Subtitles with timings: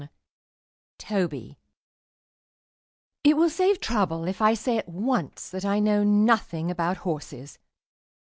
[0.97, 1.59] _TOBY
[3.23, 7.59] It will save trouble if I say at once that I know nothing about horses.